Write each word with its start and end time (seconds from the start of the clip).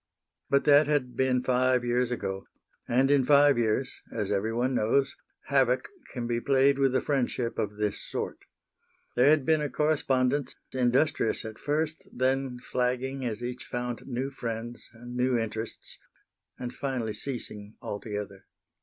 But 0.49 0.63
that 0.63 0.87
had 0.87 1.15
been 1.15 1.43
five 1.43 1.85
years 1.85 2.09
ago, 2.09 2.47
and 2.87 3.11
in 3.11 3.23
five 3.23 3.59
years, 3.59 4.01
as 4.11 4.31
everyone 4.31 4.73
knows, 4.73 5.15
havoc 5.45 5.89
can 6.11 6.25
be 6.25 6.41
played 6.41 6.79
with 6.79 6.95
a 6.95 7.01
friendship 7.01 7.59
of 7.59 7.75
this 7.75 8.01
sort. 8.01 8.39
There 9.15 9.29
had 9.29 9.45
been 9.45 9.61
a 9.61 9.69
correspondence, 9.69 10.55
industrious 10.73 11.45
at 11.45 11.59
first, 11.59 12.07
then 12.11 12.57
flagging 12.57 13.23
as 13.25 13.43
each 13.43 13.65
found 13.65 14.01
new 14.07 14.31
friends 14.31 14.89
and 14.91 15.15
new 15.15 15.37
interests, 15.37 15.99
and 16.57 16.73
finally 16.73 17.13
ceasing 17.13 17.75
altogether. 17.79 18.45